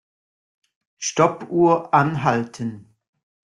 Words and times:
Stoppuhr 0.97 1.93
anhalten. 1.93 2.95